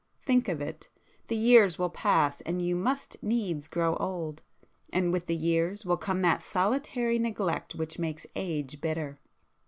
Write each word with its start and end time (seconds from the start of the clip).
Think 0.25 0.47
of 0.49 0.61
it!—the 0.61 1.35
years 1.37 1.77
will 1.77 1.91
pass, 1.91 2.41
and 2.41 2.59
you 2.59 2.75
must 2.75 3.21
needs 3.21 3.67
grow 3.67 3.95
old,—and 3.97 5.13
with 5.13 5.27
the 5.27 5.35
years 5.35 5.85
will 5.85 5.95
come 5.95 6.23
that 6.23 6.41
solitary 6.41 7.19
neglect 7.19 7.75
which 7.75 7.99
makes 7.99 8.25
age 8.35 8.81
bitter. 8.81 9.19